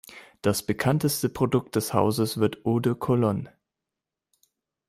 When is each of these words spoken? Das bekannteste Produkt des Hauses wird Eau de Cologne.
Das 0.41 0.63
bekannteste 0.63 1.29
Produkt 1.29 1.75
des 1.75 1.93
Hauses 1.93 2.39
wird 2.39 2.65
Eau 2.65 2.79
de 2.79 2.95
Cologne. 2.95 3.49